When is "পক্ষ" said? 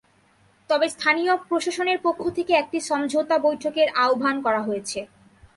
2.03-2.21